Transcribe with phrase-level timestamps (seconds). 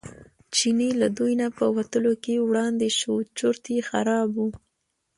[0.55, 4.41] چینی له دوی نه په وتلو کې وړاندې شو چورت یې خراب و.